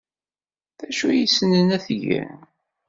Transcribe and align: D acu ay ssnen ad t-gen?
D 0.77 0.79
acu 0.87 1.05
ay 1.09 1.23
ssnen 1.29 1.67
ad 1.77 1.81
t-gen? 1.85 2.37